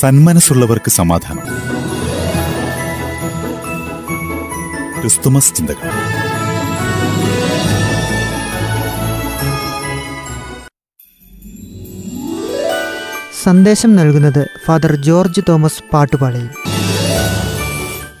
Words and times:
സന്മനസ്സുള്ളവർക്ക് 0.00 0.90
സമാധാനം. 0.90 1.44
ക്രിസ്തുമസ് 5.00 5.54
ചിന്തകൾ. 5.54 5.90
സന്ദേശം 13.42 13.96
നൽകുന്നത് 13.96 14.46
ഫാദർ 14.66 14.96
ജോർജ് 14.96 15.40
തോമസ് 15.48 15.82
പാട്ടുപാളയിൽ. 15.92 16.48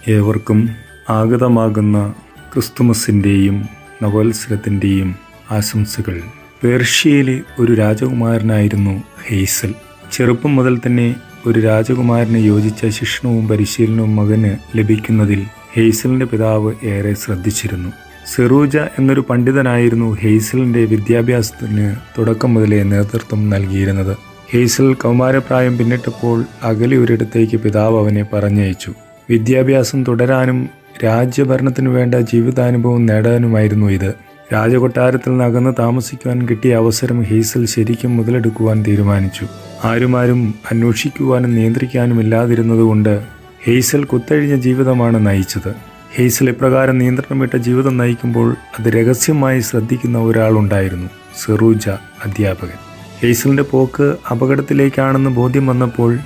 ഏവർക്കും 0.08 0.76
ആഗതമാകുന്ന 1.10 2.14
ക്രിസ്തുമസിന്റെയും 2.54 3.68
നവോത്സരത്തിന്റെയും 4.02 5.16
ആശംസകൾ. 5.50 6.22
പേർഷ്യയിലെ 6.64 7.40
ഒരു 7.58 7.72
രാജകുമാരനായിരുന്നു 7.72 9.02
ഹെയ്സൽ 9.26 9.74
ചെറുപ്പം 10.12 10.56
മുതൽ 10.56 10.80
തന്നെ 10.86 11.14
ഒരു 11.46 11.60
രാജകുമാരന് 11.60 12.38
യോജിച്ച 12.38 12.86
ശിക്ഷണവും 12.86 13.48
പരിശീലനവും 13.48 14.16
മകന് 14.16 14.78
ലഭിക്കുന്നതിൽ 14.78 15.42
ഹെയ്സലിന്റെ 15.72 16.26
പിതാവ് 16.26 16.74
ഏറെ 16.84 17.14
ശ്രദ്ധിച്ചിരുന്നു. 17.14 17.90
സെറൂജ 18.34 18.76
എന്നൊരു 18.76 19.24
പണ്ഡിതനായിരുന്നു 19.30 20.16
ഹെയ്സലിന്റെ 20.20 20.84
വിദ്യാഭ്യാസത്തിന് 20.84 21.96
തുടക്കം 22.18 22.54
മുതലേ 22.54 22.82
നേതൃത്വം 22.82 23.50
നൽകിയിരുന്നത്. 23.50 24.16
ഹെയ്സൽ 24.50 24.94
കൗമാരപ്രായം 24.94 25.78
പിന്നിട്ടപ്പോൾ 25.78 26.44
അകലെ 26.62 26.96
ഒരിടത്തേക്ക് 26.96 27.56
പിതാവ് 27.56 27.98
അവനെ 27.98 28.26
പറഞ്ഞയച്ചു. 28.32 28.92
വിദ്യാഭ്യാസം 29.30 30.04
തുടരാനും 30.04 30.68
രാജ്യഭരണത്തിന് 31.04 31.88
വേണ്ട 31.88 32.14
ജീവിതാനുഭവം 32.14 33.06
നേടാനുമായിരുന്നു 33.06 33.86
ഇത്. 33.86 34.14
രാജകൊട്ടാരത്തിൽ 34.52 35.30
നിന്ന് 35.30 35.44
അകന്ന് 35.44 35.74
താമസിക്കുവാൻ 35.78 36.48
കിട്ടിയ 36.48 36.76
അവസരം 36.76 37.22
ഹെയ്സൽ 37.22 37.66
ശരിക്കും 37.66 38.16
മുതലെടുക്കുവാൻ 38.16 38.84
തീരുമാനിച്ചു. 38.88 39.46
ആരുമാരും 39.84 40.54
അന്വേഷിക്കുവാനും 40.70 41.54
നിയന്ത്രിക്കാനും 41.54 42.20
ഇല്ലാതിരുന്നതുകൊണ്ട് 42.20 43.26
ഹെയ്സൽ 43.64 44.04
കുത്തഴിഞ്ഞ 44.04 44.54
ജീവിതമാണ് 44.54 45.26
നയിച്ചത്. 45.26 45.74
ഹെയ്സൽ 46.14 46.48
ഇപ്രകാരം 46.48 46.98
നിയന്ത്രണമിട്ട 46.98 47.56
ജീവിതം 47.56 47.96
നയിക്കുമ്പോൾ 47.96 48.56
അത് 48.78 48.88
രഹസ്യമായി 48.88 49.60
ശ്രദ്ധിക്കുന്ന 49.60 50.18
ഒരാളുണ്ടായിരുന്നു 50.18 51.08
സെറൂജ 51.44 51.88
അധ്യാപകൻ. 52.24 52.78
ഹെയ്സലിന്റെ 53.20 53.62
പോക്ക് 53.62 54.16
അപകടത്തിലേക്കാണെന്ന് 54.30 55.30
ബോധ്യം 55.30 55.66
വന്നപ്പോൾ 55.66 56.18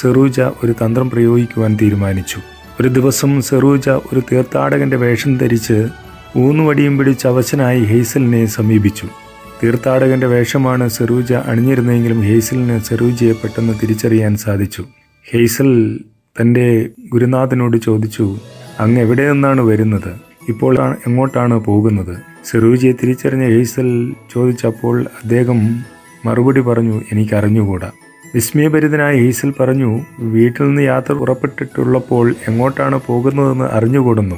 സെറൂജ 0.00 0.40
ഒരു 0.40 0.74
തന്ത്രം 0.84 1.10
പ്രയോഗിക്കുവാൻ 1.10 1.78
തീരുമാനിച്ചു. 1.82 2.40
ഒരു 2.80 2.88
ദിവസം 2.88 3.42
സെറൂജ 3.42 3.88
ഒരു 3.88 4.20
തീർത്ഥാടകന്റെ 4.20 4.96
വേഷം 4.96 5.36
ധരിച്ച് 5.36 5.86
ഊന്നുവടിയും 6.36 6.98
പിടിച്ച് 6.98 7.26
അവശനായി 7.26 7.84
ഹെയ്സലിനെ 7.84 8.46
സമീപിച്ചു. 8.46 9.08
തീർത്ഥാടകന്റെ 9.62 10.26
വേഷമാണ് 10.26 10.88
സെറൂജ 10.88 11.32
അണിഞ്ഞിരുന്നതെങ്കിലും 11.32 12.20
ഹെയ്സലിന് 12.20 12.80
സെറൂജയെ 12.80 13.32
പെട്ടെന്ന് 13.32 13.72
തിരിച്ചറിയാൻ 13.82 14.36
സാധിച്ചു. 14.36 14.84
ഹെയ്സൽ 15.32 16.00
തന്റെ 16.40 16.88
ഗുരുനാഥനോട് 17.12 17.76
ചോദിച്ചു 17.76 18.38
അങ്ങ് 18.80 19.00
എവിടെ 19.00 19.32
നിന്നാണ് 19.32 19.60
വരുന്നത്? 19.60 20.12
ഇപ്പോൾ 20.48 20.96
എങ്ങോട്ടാണ് 21.06 21.54
പോകുന്നത്? 21.54 22.18
സെറൂജിയെ 22.44 22.92
തിരിച്ചറിഞ്ഞ 22.92 23.44
ഹെയ്സൽ 23.44 24.14
ചോദിച്ചപ്പോൾ 24.34 25.02
അദ്ദേഹം 25.02 25.80
മറുപടി 26.26 26.60
പറഞ്ഞു 26.60 27.02
എനിക്കറിഞ്ഞുകൂടാ. 27.12 27.90
വിസ്മയഭരിതനായ 28.34 29.16
ഹെയ്സൽ 29.16 29.52
പറഞ്ഞു 29.60 30.00
വീട്ടിൽ 30.18 30.64
നിന്ന് 30.64 30.82
യാത്ര 30.82 31.12
പുറപ്പെട്ടിട്ടുള്ളപ്പോൾ 31.12 32.34
എങ്ങോട്ടാണ് 32.48 33.00
പോകുന്നതെന്ന് 33.06 33.64
അറിഞ്ഞുകൂടുന്നു. 33.64 34.36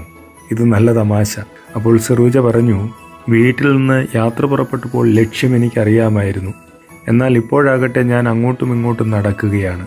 ഇത് 0.50 0.64
നല്ല 0.64 0.92
തമാശ. 0.92 1.38
അപ്പോൾ 1.76 1.98
സെറൂജ 1.98 2.38
പറഞ്ഞു 2.38 2.88
വീട്ടിൽ 3.28 3.76
നിന്ന് 3.76 4.06
യാത്ര 4.14 4.44
പുറപ്പെട്ടപ്പോൾ 4.44 5.08
ലക്ഷ്യം 5.08 5.56
എനിക്കറിയാമായിരുന്നു. 5.56 6.50
എന്നാൽ 7.08 7.36
ഇപ്പോഴാകട്ടെ 7.36 8.02
ഞാൻ 8.02 8.28
അങ്ങോട്ടും 8.28 8.72
ഇങ്ങോട്ടും 8.72 9.10
നടക്കുകയാണ്. 9.10 9.86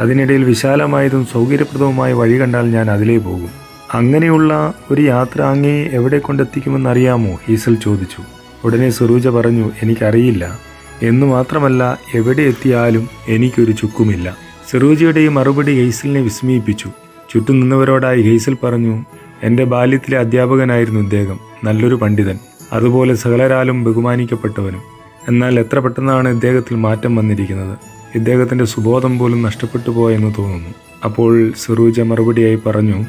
അതിനിടയിൽ 0.00 0.44
വിശാലമായതും 0.44 1.26
സൗകര്യപ്രദവുമായ 1.26 2.12
വഴി 2.12 2.40
കണ്ടാൽ 2.40 2.70
ഞാൻ 2.70 2.90
അതിലേ 2.90 3.18
പോകും. 3.18 3.48
അങ്ങനെയുള്ള 3.94 4.74
ഒരു 4.90 5.02
യാത്ര 5.02 5.42
അങ്ങേ 5.42 5.88
എവിടെ 5.92 6.18
കൊണ്ടെത്തിക്കുമെന്നറിയാമോ 6.18 7.38
ഹീസൽ 7.46 7.74
ചോദിച്ചു. 7.74 8.22
ഉടനെ 8.64 8.90
സുറൂജ 8.90 9.28
പറഞ്ഞു 9.28 9.70
എനിക്കറിയില്ല. 9.82 10.58
എന്നു 11.02 11.26
മാത്രമല്ല 11.26 11.98
എവിടെ 12.14 12.42
എത്തിയാലും 12.42 13.08
എനിക്കൊരു 13.28 13.72
ചുക്കുമില്ല. 13.72 14.36
സെറൂജയുടെ 14.70 15.20
ഈ 15.20 15.28
മറുപടി 15.28 15.72
ഹെയ്സലിനെ 15.72 16.20
വിസ്മയിപ്പിച്ചു. 16.20 16.88
ചുറ്റും 17.30 17.60
നിന്നവരോടായി 17.60 18.22
ഹെയ്സൽ 18.22 18.56
പറഞ്ഞു 18.62 19.04
എന്റെ 19.42 19.64
ബാല്യത്തിലെ 19.64 20.18
അധ്യാപകനായിരുന്നു 20.18 21.00
ഇദ്ദേഹം. 21.00 21.40
നല്ലൊരു 21.64 21.94
പണ്ഡിതൻ. 21.94 22.38
അതുപോലെ 22.72 23.14
സകലരാലും 23.14 23.84
ബഹുമാനിക്കപ്പെട്ടവനും. 23.84 24.82
എന്നാൽ 25.28 25.60
എത്ര 25.60 25.78
പെട്ടെന്നാണ് 25.78 26.28
ഇദ്ദേഹത്തിൽ 26.28 26.74
മാറ്റം 26.74 27.16
വന്നിരിക്കുന്നത്? 27.16 27.78
ഇദ്ദേഹത്തിന്റെ 28.14 28.64
സുബോധം 28.64 29.18
പോലും 29.18 29.42
നഷ്ടപ്പെട്ടു 29.42 29.90
പോയെന്ന് 29.90 30.34
തോന്നുന്നു. 30.38 30.70
അപ്പോൾ 31.04 31.52
സിറൂജ 31.52 32.00
മറുപടിയായി 32.00 32.58
പറഞ്ഞു 32.66 33.04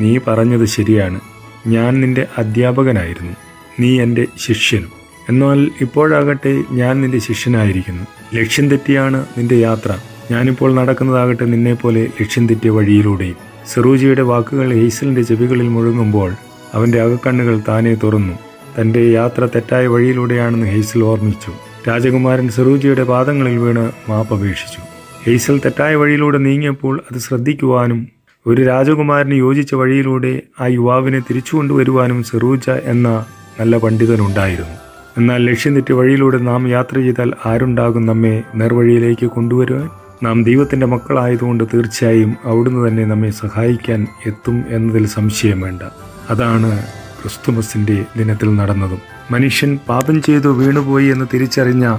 നീ 0.00 0.18
പറഞ്ഞത് 0.18 0.64
ശരിയാണ്. 0.64 1.20
ഞാൻ 1.66 2.00
നിന്റെ 2.00 2.26
അധ്യാപകനായിരുന്നു. 2.38 3.32
നീ 3.80 4.00
എന്റെ 4.00 4.26
ശിഷ്യനും. 4.46 4.92
എന്നാൽ 5.28 5.70
ഇപ്പോഴാകട്ടെ 5.80 6.64
ഞാൻ 6.70 7.00
നിന്റെ 7.00 7.18
ശിഷ്യനായിരിക്കുന്നു. 7.18 8.04
ലക്ഷ്യം 8.34 8.68
തെറ്റിയാണ് 8.68 9.26
നിന്റെ 9.38 9.54
യാത്ര. 9.54 9.98
ഞാനിപ്പോൾ 10.30 10.74
നടക്കുന്നതാകട്ടെ 10.74 11.44
നിന്നെപ്പോലെ 11.44 12.08
ലക്ഷ്യം 12.20 12.46
തെറ്റിയ 12.46 12.70
വഴിയിലൂടെയും. 12.70 13.36
സിറൂജിയുടെ 13.66 14.22
വാക്കുകൾ 14.22 14.72
ഹെയ്സലിന്റെ 14.72 15.22
ചെവികളിൽ 15.22 15.68
മുഴങ്ങുമ്പോൾ 15.68 16.32
അവന്റെ 16.74 17.00
അകക്കണ്ണുകൾ 17.00 17.60
താനെ 17.68 17.94
തുറന്നു. 17.94 18.34
തന്റെ 18.80 19.10
യാത്ര 19.10 19.46
തെറ്റായ 19.46 19.86
വഴിയിലൂടെയാണെന്ന് 19.86 20.66
ഹെയ്സൽ 20.66 21.02
ഓർമ്മിച്ചു. 21.02 21.50
രാജകുമാരൻ 21.88 22.48
സെറൂജിയുടെ 22.48 23.04
പാദങ്ങളിൽ 23.04 23.56
വീണ് 23.58 24.10
മാപ്പപേക്ഷിച്ചു 24.10 24.80
ഹെയ്സൽ 25.26 25.60
തെറ്റായ 25.64 25.94
വഴിയിലൂടെ 25.94 26.38
നീങ്ങിയപ്പോൾ 26.38 27.00
അത് 27.12 27.18
ശ്രദ്ധിക്കുവാനും 27.18 28.08
ഒരു 28.46 28.62
രാജകുമാരന് 28.62 29.32
യോജിച്ച 29.32 29.74
വഴിയിലൂടെ 29.74 30.42
ആ 30.60 30.66
യുവാവിനെ 30.66 31.20
തിരിച്ചു 31.20 31.56
കൊണ്ടുവരുവാനും 31.56 32.22
സെറൂജ 32.22 32.70
എന്ന 32.70 33.26
നല്ല 33.60 33.78
പണ്ഡിതനുണ്ടായിരുന്നു. 33.78 34.76
എന്നാൽ 35.18 35.44
ലക്ഷ്യം 35.44 35.74
തെറ്റി 35.74 35.92
വഴിയിലൂടെ 35.92 36.38
നാം 36.38 36.68
യാത്ര 36.68 36.96
ചെയ്താൽ 36.98 37.32
ആരുണ്ടാകും 37.46 38.06
നമ്മെ 38.06 38.42
നേർവഴിയിലേക്ക് 38.54 39.26
കൊണ്ടുവരുവാൻ? 39.26 39.88
നാം 40.22 40.44
ദൈവത്തിന്റെ 40.44 40.86
മക്കളായതുകൊണ്ട് 40.86 41.64
തീർച്ചയായും 41.74 42.36
അവിടുന്ന് 42.44 42.88
തന്നെ 42.88 43.04
നമ്മെ 43.04 43.30
സഹായിക്കാൻ 43.30 44.06
എത്തും 44.26 44.64
എന്നതിൽ 44.68 45.06
സംശയം 45.06 45.60
വേണ്ട. 45.60 45.82
അതാണ് 46.30 47.03
ക്രിസ്തുമസിന്റെ 47.24 48.04
ദിനത്തിൽ 48.16 48.54
നടന്നതും. 48.54 48.98
മനുഷ്യൻ 49.30 49.78
പാപം 49.88 50.22
ചെയ്തു 50.22 50.48
വീണുപോയി 50.48 51.06
എന്ന് 51.06 51.26
തിരിച്ചറിഞ്ഞ 51.34 51.96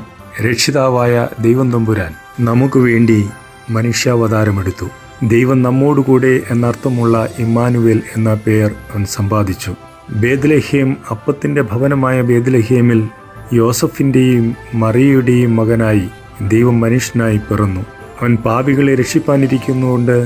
രക്ഷിതാവായ 0.50 1.28
ദൈവം 1.40 1.72
തമ്പുരാൻ 1.72 2.14
നമുക്ക് 2.40 2.80
വേണ്ടി 2.80 3.26
മനുഷ്യാവതാരമെടുത്തു 3.70 4.86
ദൈവം 5.24 5.62
നമ്മോടുകൂടെ 5.62 6.42
എന്നർത്ഥമുള്ള 6.52 7.30
ഇമ്മാനുവേൽ 7.40 8.02
എന്ന 8.18 8.34
പേർ 8.34 8.72
അവൻ 8.72 9.06
സമ്പാദിച്ചു. 9.06 9.76
ബേദ്ലഹേം 10.10 10.98
അപ്പത്തിന്റെ 11.12 11.62
ഭവനമായ 11.62 12.22
ബേദ്ലഹേമിൽ 12.22 13.08
യോസഫിന്റെയും 13.54 14.56
മറിയയുടെയും 14.74 15.56
മകനായി 15.56 16.08
ദൈവം 16.48 16.80
മനുഷ്യനായി 16.80 17.38
പിറന്നു. 17.38 17.82
അവൻ 18.22 18.36
പാപികളെ 18.36 18.96
രക്ഷിപ്പാനിരിക്കുന്നുകൊണ്ട് 18.96 20.18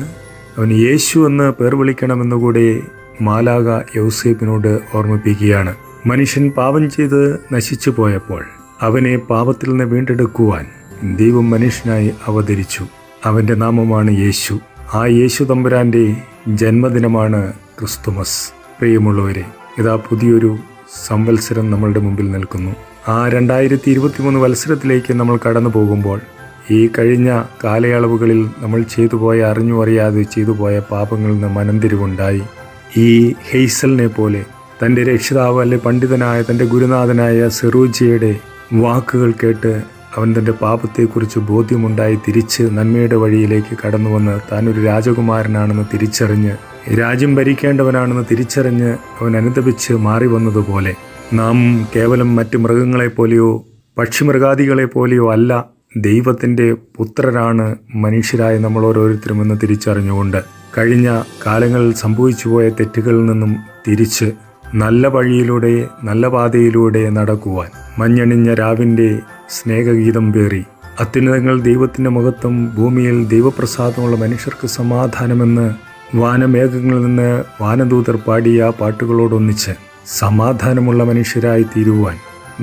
അവൻ 0.58 0.74
യേശു 0.74 1.20
എന്ന് 1.28 1.52
പേർ 1.52 1.76
വിളിക്കണമെന്നുകൂടെ 1.76 2.82
മാലാക 3.22 3.98
യൗസേബിനോട് 3.98 4.80
ഓർമ്മിപ്പിക്കുകയാണ്. 4.94 5.76
മനുഷ്യൻ 6.06 6.52
പാപം 6.52 6.90
ചെയ്ത് 6.90 7.40
നശിച്ചു 7.54 7.90
പോയപ്പോൾ 7.90 8.46
അവനെ 8.82 9.18
പാപത്തിൽ 9.18 9.70
നിന്ന് 9.70 9.84
വീണ്ടെടുക്കുവാൻ 9.84 10.66
ദൈവം 11.16 11.50
മനുഷ്യനായി 11.50 12.12
അവതരിച്ചു. 12.28 12.86
അവന്റെ 13.26 13.56
നാമമാണ് 13.56 14.12
യേശു. 14.12 14.60
ആ 14.94 15.06
യേശു 15.06 15.44
തമ്പുരാന്റെ 15.44 16.16
ജന്മദിനമാണ് 16.48 17.54
ക്രിസ്തുമസ്. 17.80 18.52
പ്രിയമുള്ളവരെ 18.80 19.46
ഇതാ 19.80 19.96
പുതിയൊരു 19.96 20.58
സംവത്സരം 21.08 21.72
നമ്മളുടെ 21.72 22.00
മുമ്പിൽ 22.00 22.32
നിൽക്കുന്നു. 22.32 22.76
ആ 23.08 23.28
രണ്ടായിരത്തി 23.28 23.92
ഇരുപത്തിമൂന്ന് 23.92 24.40
വത്സരത്തിലേക്ക് 24.40 25.14
നമ്മൾ 25.14 25.40
കടന്നു 25.48 25.70
പോകുമ്പോൾ 25.70 26.22
ഈ 26.72 26.90
കഴിഞ്ഞ 27.00 27.44
കാലയളവുകളിൽ 27.64 28.50
നമ്മൾ 28.60 28.82
ചെയ്തു 28.82 29.16
പോയ 29.16 29.44
അറിഞ്ഞു 29.44 29.84
അറിയാതെ 29.84 30.22
ചെയ്തു 30.24 30.52
പോയ 30.52 30.80
പാപങ്ങളിൽ 30.80 31.34
നിന്ന് 31.34 31.48
മനംതിരിവുണ്ടായി. 31.48 32.42
ഈ 32.98 33.34
ഹെയ്സലിനെ 33.52 34.08
പോലെ 34.08 34.46
തന്റെ 34.84 35.04
രക്ഷിതാവ് 35.04 35.62
അല്ലെ 35.62 35.78
പണ്ഡിതനായ 35.78 36.42
തന്റെ 36.42 36.66
ഗുരുനാഥനായ 36.66 37.50
സെറൂജിയുടെ 37.50 38.36
വാക്കുകൾ 38.74 39.34
കേട്ട് 39.44 39.82
അവൻ 40.18 40.36
തന്റെ 40.40 40.52
പാപത്തെക്കുറിച്ച് 40.52 41.40
ബോധ്യമുണ്ടായി 41.40 42.18
തിരിച്ച് 42.28 42.64
നന്മയുടെ 42.64 43.16
വഴിയിലേക്ക് 43.16 43.78
കടന്നു 43.86 44.10
വന്ന് 44.10 44.40
താനൊരു 44.52 44.84
രാജകുമാരനാണെന്ന് 44.84 45.84
തിരിച്ചറിഞ്ഞ് 45.94 46.56
രാജ്യം 47.00 47.36
ഭരിക്കേണ്ടവനാണെന്ന് 47.36 48.24
തിരിച്ചറിഞ്ഞ് 48.32 48.98
അവൻ 49.22 49.38
അനുദപിച്ച് 49.38 49.94
മാറി 49.94 50.28
വന്നതുപോലെ. 50.28 50.94
നാം 51.34 51.88
കേവലം 51.96 52.36
മറ്റ് 52.36 52.58
മൃഗങ്ങളെപ്പോലെയോ 52.58 53.66
പക്ഷിമൃഗാദികളെപ്പോലെയോ 53.98 53.98
പക്ഷിമൃഗാദികളെ 53.98 54.86
പോലെയോ 54.86 55.32
അല്ല 55.32 55.66
ദൈവത്തിന്റെ 55.98 56.74
പുത്രരാണ് 56.98 57.76
മനുഷ്യരായ 57.96 58.58
നമ്മൾ 58.58 58.86
ഓരോരുത്തരും 58.86 59.42
എന്ന് 59.42 59.56
തിരിച്ചറിഞ്ഞുകൊണ്ട്. 59.64 60.59
കഴിഞ്ഞ 60.76 61.10
കാലങ്ങളിൽ 61.48 61.94
സംഭവിച്ചു 61.94 62.50
പോയ 62.50 62.70
തെറ്റുകളിൽ 62.70 63.26
നിന്നും 63.26 63.52
തിരിച്ച് 63.88 64.28
നല്ല 64.74 65.08
വഴിയിലൂടെ 65.08 65.88
നല്ല 66.04 66.28
പാതയിലൂടെ 66.28 67.10
നടക്കുവാൻ 67.10 67.70
മഞ്ഞണിഞ്ഞ 67.98 68.54
രാവിന്റെ 68.54 69.20
സ്നേഹഗീതം 69.50 70.34
പേറി. 70.34 70.66
അത്യുന്നതങ്ങൾ 71.00 71.60
ദൈവത്തിന്റെ 71.60 72.10
മുഖത്തും 72.10 72.76
ഭൂമിയിൽ 72.76 73.28
ദൈവപ്രസാദമുള്ള 73.28 74.16
മനുഷ്യർക്ക് 74.16 74.68
സമാധാനമെന്ന് 74.68 75.68
വാനമേഘങ്ങളിൽ 76.16 77.02
നിന്ന് 77.02 77.30
വാനദൂതർ 77.62 78.16
പാടിയ 78.18 78.70
പാട്ടുകളോടൊന്നിച്ച് 78.80 79.74
സമാധാനമുള്ള 80.08 81.04
മനുഷ്യരായി 81.04 81.64
തീരുവാൻ 81.64 82.18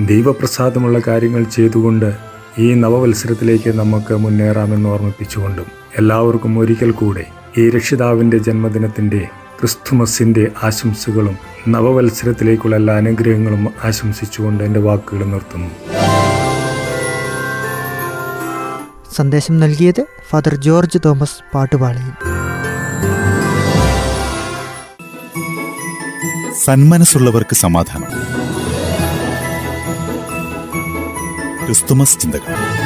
ദൈവപ്രസാദമുള്ള 0.06 0.98
കാര്യങ്ങൾ 0.98 1.42
ചെയ്തുകൊണ്ട് 1.44 2.10
ഈ 2.58 2.74
നവവത്സരത്തിലേക്ക് 2.74 3.70
നമുക്ക് 3.72 4.14
മുന്നേറാമെന്ന് 4.16 4.88
ഓർമ്മിപ്പിച്ചുകൊണ്ടും 4.88 5.66
എല്ലാവർക്കും 5.96 6.58
ഒരിക്കൽ 6.58 6.90
കൂടെ 6.90 7.24
ഈ 7.58 7.70
രക്ഷിതാവിന്റെ 7.70 8.38
ജന്മദിനത്തിന്റെ 8.38 9.28
ക്രിസ്തുമസിന്റെ 9.60 10.50
ആശംസകളും 10.62 11.38
നവവത്സരത്തിലേക്കുള്ള 11.68 12.76
എല്ലാ 12.76 12.96
അനുഗ്രഹങ്ങളും 12.96 13.68
ആശംസിച്ചുകൊണ്ട് 13.84 14.64
എന്റെ 14.64 14.80
വാക്കുകൾ 14.80 15.24
നിർത്തുന്നു. 15.24 15.70
സന്ദേശം 19.14 19.60
നൽകിയത് 19.60 20.06
ഫാദർ 20.30 20.54
ജോർജ് 20.54 20.98
തോമസ് 21.04 21.54
പാട്ടുപാളി 21.54 22.10
സന്മനസ്സുള്ളവർക്ക് 26.64 27.54
സമാധാനം. 27.54 28.10
ക്രിസ്തുമസ് 31.66 32.20
ചിന്തകൾ. 32.20 32.85